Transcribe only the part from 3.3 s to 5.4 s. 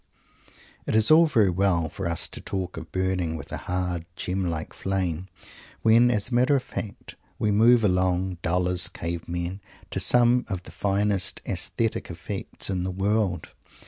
with a hard gem like flame,"